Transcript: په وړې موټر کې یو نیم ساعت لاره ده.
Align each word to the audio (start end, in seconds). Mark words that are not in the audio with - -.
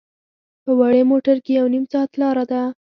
په 0.63 0.71
وړې 0.79 1.01
موټر 1.11 1.37
کې 1.45 1.51
یو 1.59 1.67
نیم 1.73 1.85
ساعت 1.91 2.11
لاره 2.21 2.43
ده. 2.51 2.61